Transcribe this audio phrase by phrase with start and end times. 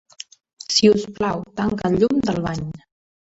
[0.75, 2.65] Si us plau, tanca el llum del bany.